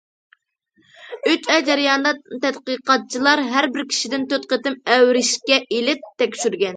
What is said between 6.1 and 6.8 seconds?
تەكشۈرگەن.